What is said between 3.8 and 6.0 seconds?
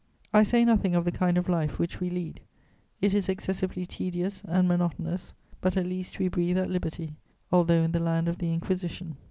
tedious and monotonous, but at